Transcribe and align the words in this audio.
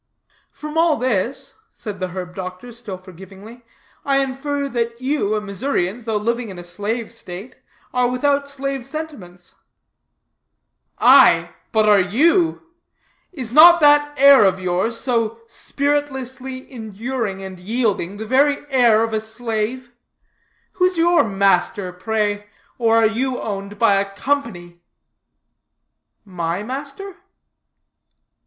"From 0.49 0.79
all 0.79 0.97
this," 0.97 1.53
said 1.75 1.99
the 1.99 2.07
herb 2.07 2.33
doctor, 2.33 2.71
still 2.71 2.97
forgivingly, 2.97 3.63
"I 4.03 4.17
infer, 4.17 4.67
that 4.67 4.99
you, 4.99 5.35
a 5.35 5.41
Missourian, 5.41 6.05
though 6.05 6.17
living 6.17 6.49
in 6.49 6.57
a 6.57 6.63
slave 6.63 7.11
state, 7.11 7.55
are 7.93 8.07
without 8.09 8.49
slave 8.49 8.83
sentiments." 8.83 9.53
"Aye, 10.97 11.51
but 11.71 11.87
are 11.87 11.99
you? 12.01 12.63
Is 13.31 13.51
not 13.53 13.79
that 13.81 14.11
air 14.17 14.43
of 14.43 14.59
yours, 14.59 14.99
so 14.99 15.41
spiritlessly 15.45 16.67
enduring 16.71 17.41
and 17.41 17.59
yielding, 17.59 18.17
the 18.17 18.25
very 18.25 18.65
air 18.71 19.03
of 19.03 19.13
a 19.13 19.21
slave? 19.21 19.91
Who 20.71 20.85
is 20.85 20.97
your 20.97 21.23
master, 21.23 21.93
pray; 21.93 22.47
or 22.79 22.97
are 22.97 23.05
you 23.07 23.39
owned 23.39 23.77
by 23.77 24.01
a 24.01 24.11
company?" 24.15 24.81
"My 26.25 26.63
master?" 26.63 27.17